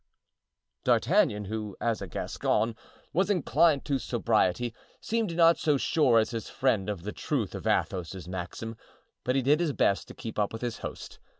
[0.83, 2.75] D'Artagnan, who as a Gascon,
[3.13, 7.67] was inclined to sobriety, seemed not so sure as his friend of the truth of
[7.67, 8.77] Athos's maxim,
[9.23, 11.19] but he did his best to keep up with his host.